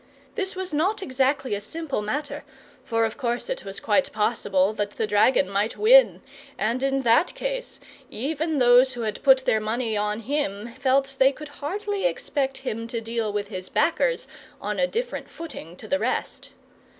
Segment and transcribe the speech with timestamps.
[0.33, 2.43] This was not exactly a simple matter,
[2.83, 6.23] for of course it was quite possible that the dragon might win,
[6.57, 11.31] and in that case even those who had put their money on him felt they
[11.31, 14.27] could hardly expect him to deal with his backers
[14.59, 16.49] on a different footing to the rest.